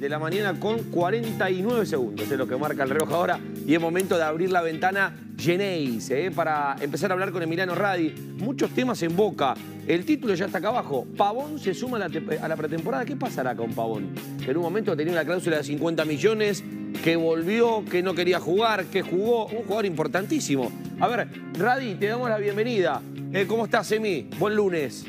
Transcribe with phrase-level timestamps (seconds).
[0.00, 3.38] de la mañana con 49 segundos, es lo que marca el reloj ahora.
[3.66, 6.32] Y es momento de abrir la ventana Geneis, ¿eh?
[6.34, 8.14] para empezar a hablar con Emiliano Radi.
[8.38, 9.54] Muchos temas en boca.
[9.86, 11.06] El título ya está acá abajo.
[11.18, 12.10] Pavón se suma a la,
[12.40, 13.04] a la pretemporada.
[13.04, 14.14] ¿Qué pasará con Pavón?
[14.42, 16.64] Que en un momento tenía una cláusula de 50 millones,
[17.04, 19.48] que volvió, que no quería jugar, que jugó.
[19.48, 20.72] Un jugador importantísimo.
[20.98, 23.02] A ver, Radi, te damos la bienvenida.
[23.34, 24.30] Eh, ¿Cómo estás, Emi?
[24.38, 25.04] Buen lunes.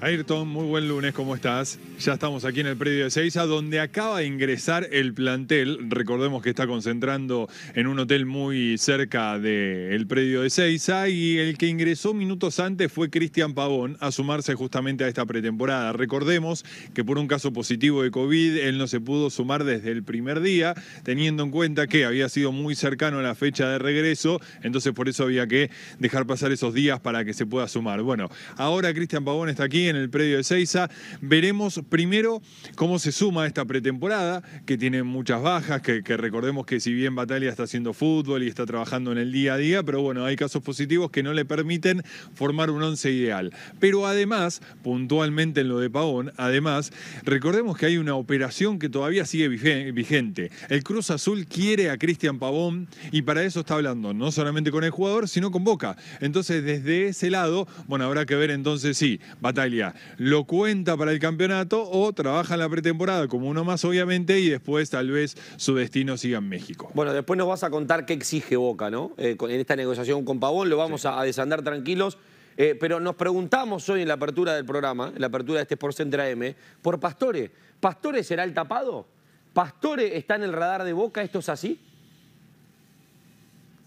[0.00, 1.80] Ayrton, muy buen lunes, ¿cómo estás?
[1.98, 5.88] Ya estamos aquí en el predio de Seiza, donde acaba de ingresar el plantel.
[5.88, 11.56] Recordemos que está concentrando en un hotel muy cerca del predio de Seiza y el
[11.56, 15.94] que ingresó minutos antes fue Cristian Pavón a sumarse justamente a esta pretemporada.
[15.94, 20.04] Recordemos que por un caso positivo de COVID él no se pudo sumar desde el
[20.04, 24.38] primer día, teniendo en cuenta que había sido muy cercano a la fecha de regreso,
[24.62, 28.02] entonces por eso había que dejar pasar esos días para que se pueda sumar.
[28.02, 30.90] Bueno, ahora Cristian Pavón está aquí en el predio de Seiza.
[31.22, 32.42] Veremos primero
[32.74, 37.50] cómo se suma esta pretemporada, que tiene muchas bajas, que, recordemos que si bien Batalia
[37.50, 40.62] está haciendo fútbol y está trabajando en el día a día, pero bueno, hay casos
[40.62, 42.02] positivos que no le permiten
[42.34, 43.52] formar un once ideal.
[43.80, 46.92] Pero además, puntualmente en lo de Pavón, además,
[47.24, 50.50] recordemos que hay una operación que todavía sigue vigente.
[50.68, 54.84] El Cruz Azul quiere a Cristian Pavón y para eso está hablando no solamente con
[54.84, 55.96] el jugador, sino con Boca.
[56.20, 61.18] Entonces, desde ese lado, bueno, habrá que ver entonces si Batalia lo cuenta para el
[61.18, 65.74] campeonato o trabaja en la pretemporada como uno más, obviamente, y después tal vez su
[65.74, 66.90] destino siga en México.
[66.94, 69.12] Bueno, después nos vas a contar qué exige Boca, ¿no?
[69.16, 72.18] Eh, en esta negociación con Pavón, lo vamos a, desandar tranquilos.
[72.58, 75.74] Eh, pero nos preguntamos hoy en la apertura del programa, en la apertura de este
[75.74, 77.50] Sport Center AM, por Pastore.
[77.80, 79.06] ¿Pastore será el tapado?
[79.52, 81.22] ¿Pastore está en el radar de Boca?
[81.22, 81.80] ¿Esto es así?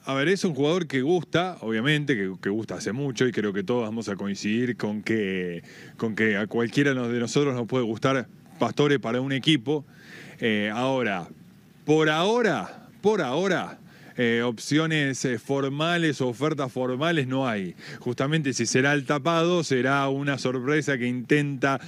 [0.09, 3.61] A ver, es un jugador que gusta, obviamente, que, gusta hace mucho y creo que
[3.61, 5.61] todos vamos a coincidir con que,
[5.97, 8.27] con que a cualquiera de nosotros nos puede gustar
[8.57, 9.85] Pastore para un equipo.
[10.39, 11.27] Eh, ahora,
[11.85, 13.77] por ahora, por ahora,
[14.17, 17.75] eh, opciones eh, formales o ofertas formales no hay.
[17.99, 21.79] Justamente si será el tapado, será una sorpresa que intenta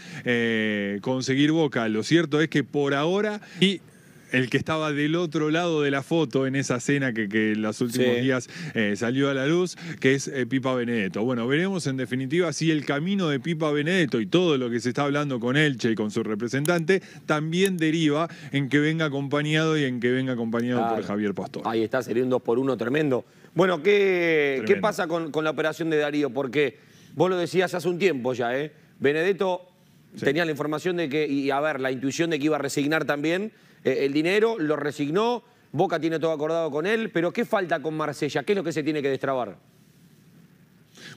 [1.01, 1.89] conseguir Boca.
[1.89, 3.81] Lo cierto es que por ahora, y
[4.31, 7.81] el que estaba del otro lado de la foto en esa cena que, en los
[7.81, 11.23] últimos días eh, salió a la luz, que es eh, Pipa Benedetto.
[11.23, 14.89] Bueno, veremos en definitiva si el camino de Pipa Benedetto y todo lo que se
[14.89, 19.83] está hablando con Elche y con su representante también deriva en que venga acompañado y
[19.83, 21.63] en que venga acompañado por Javier Pastor.
[21.65, 23.25] Ahí está, sería un 2 por 1 tremendo.
[23.53, 26.29] Bueno, ¿qué, ¿qué pasa con, la operación de Darío?
[26.29, 26.77] Porque
[27.15, 28.71] vos lo decías hace un tiempo ya, ¿eh?
[28.99, 29.70] Benedetto
[30.19, 33.05] tenía la información de que, y a ver, la intuición de que iba a resignar
[33.05, 33.51] también
[33.83, 37.95] eh, el dinero, lo resignó, Boca tiene todo acordado con él, pero ¿qué falta con
[37.95, 38.43] Marsella?
[38.43, 39.57] ¿Qué es lo que se tiene que destrabar?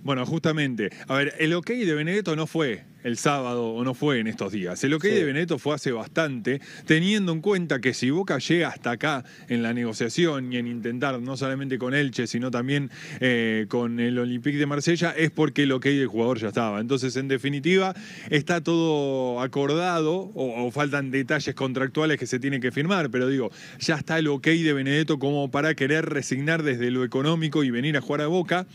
[0.02, 4.18] Bueno, justamente, a ver, el ok de Benedetto no fue el sábado o no fue
[4.18, 4.82] en estos días.
[4.82, 8.90] El ok de Benedetto fue hace bastante, teniendo en cuenta que si Boca llega hasta
[8.92, 14.00] acá en la negociación y en intentar no solamente con Elche, sino también eh, con
[14.00, 16.80] el Olympique de Marsella, es porque el ok del jugador ya estaba.
[16.80, 17.94] Entonces, en definitiva,
[18.30, 23.96] está todo acordado o, faltan detalles contractuales que se tienen que firmar, pero digo, ya
[23.96, 28.00] está el ok de Benedetto como para querer resignar desde lo económico y venir a
[28.00, 28.66] jugar a Boca.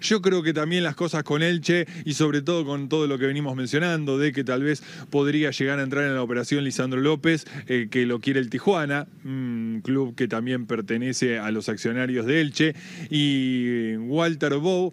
[0.00, 3.26] Yo creo que también las cosas con Elche y sobre todo con todo lo que
[3.26, 7.44] venimos mencionando, de que tal vez podría llegar a entrar en la operación Lisandro López,
[7.66, 12.40] eh, que lo quiere el Tijuana, un club que también pertenece a los accionarios de
[12.40, 12.74] Elche,
[13.10, 14.92] y Walter Bow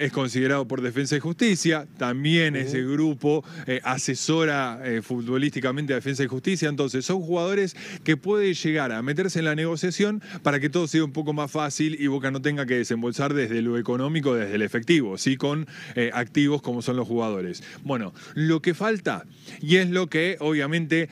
[0.00, 6.24] es considerado por Defensa y Justicia, también ese grupo eh, asesora eh, futbolísticamente a Defensa
[6.24, 10.70] y Justicia, entonces son jugadores que pueden llegar a meterse en la negociación para que
[10.70, 14.34] todo sea un poco más fácil y Boca no tenga que desembolsar desde lo económico,
[14.34, 17.62] desde el efectivo, sí con eh, activos como son los jugadores.
[17.84, 19.26] Bueno, lo que falta,
[19.60, 21.10] y es lo que obviamente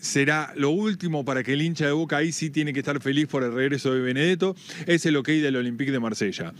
[0.00, 3.26] será lo último para que el hincha de Boca ahí sí tiene que estar feliz
[3.26, 4.56] por el regreso de Benedetto,
[4.86, 6.54] es el ok del Olympique de Marsella.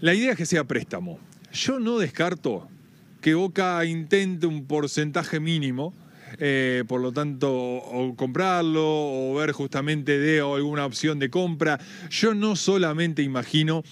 [0.00, 1.18] La idea es que sea préstamo.
[1.52, 2.68] Yo no descarto
[3.20, 5.92] que Boca intente un porcentaje mínimo,
[6.38, 11.80] eh, por lo tanto, o comprarlo o ver justamente de alguna opción de compra.
[12.10, 13.82] Yo no solamente imagino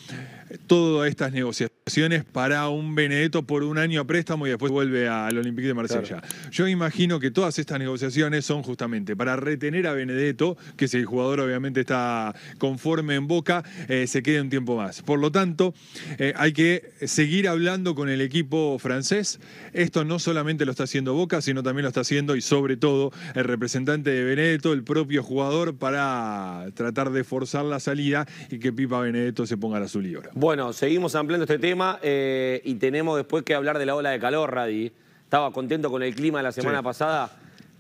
[0.67, 5.37] todas estas negociaciones para un Benedetto por un año a préstamo y después vuelve al
[5.39, 6.23] Olympique de Marsella.
[6.51, 11.07] Yo imagino que todas estas negociaciones son justamente para retener a Benedetto, que si el
[11.07, 15.03] jugador obviamente está conforme en boca, eh, se quede un tiempo más.
[15.03, 15.75] Por lo tanto,
[16.19, 19.41] eh, hay que seguir hablando con el equipo francés.
[19.73, 23.13] Esto no solamente lo está haciendo Boca, sino también lo está haciendo y sobre todo
[23.35, 28.73] el representante de Benedetto, el propio jugador, para tratar de forzar la salida y que
[28.73, 33.17] Pipa Benedetto se ponga a la azul bueno, seguimos ampliando este tema eh, y tenemos
[33.17, 34.93] después que hablar de la ola de calor, Radi.
[35.25, 37.31] Estaba contento con el clima de la semana pasada.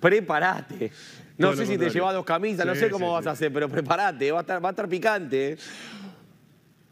[0.01, 0.91] Prepárate.
[1.37, 3.53] No Todo sé si te llevas dos camisas, no sé cómo sí, vas a hacer,
[3.53, 5.53] pero prepárate, va a estar, va a estar picante.
[5.53, 5.59] ¿eh?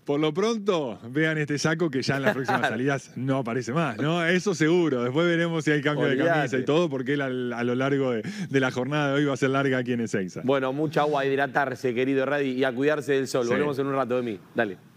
[0.05, 3.96] Por lo pronto, vean este saco que ya en las próximas salidas no aparece más,
[3.96, 4.22] ¿no?
[4.22, 5.02] Eso seguro.
[5.02, 8.22] Después veremos si hay cambio de camisa y todo, porque él a, lo largo de,
[8.50, 10.43] de la jornada de hoy va a ser larga aquí en Ezeiza.
[10.44, 13.49] Bueno, mucha agua a hidratarse, querido Radi, y a cuidarse del sol.
[13.49, 14.38] Volvemos en un rato de mí.
[14.55, 14.94] Dale.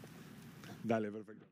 [0.87, 1.46] Dale, perfecto.